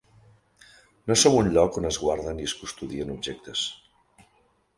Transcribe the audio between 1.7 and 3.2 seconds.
on es guarden i custodien